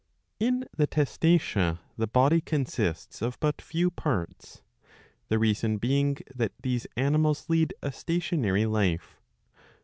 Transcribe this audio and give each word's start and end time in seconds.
y.) 0.39 0.47
In 0.47 0.65
the 0.75 0.87
Testacea^ 0.87 1.77
the 1.95 2.07
body 2.07 2.41
consists 2.41 3.21
of 3.21 3.39
but 3.39 3.61
few 3.61 3.91
parts, 3.91 4.63
the 5.27 5.37
reason 5.37 5.77
being 5.77 6.17
that 6.33 6.53
these 6.59 6.87
animals 6.97 7.45
lead 7.51 7.75
a 7.83 7.91
stationary 7.91 8.65
life. 8.65 9.21